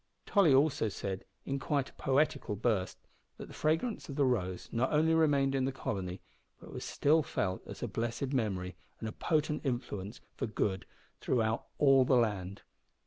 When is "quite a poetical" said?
1.59-2.55